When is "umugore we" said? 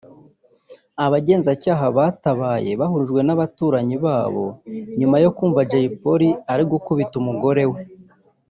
7.21-7.81